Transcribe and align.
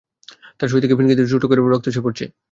তাঁর 0.57 0.69
শরীর 0.69 0.83
থেকে 0.83 0.97
ফিনকি 0.97 1.15
দিয়ে 1.17 1.31
ছোটা 1.33 1.47
গরম 1.47 1.65
রক্ত 1.65 1.85
এসে 1.87 1.99
লাগল 1.99 2.03
কাদিমের 2.03 2.07
মুখে। 2.07 2.25